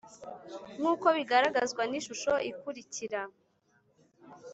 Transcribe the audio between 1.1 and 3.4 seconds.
biragaragazwa n’ishusho ikurikira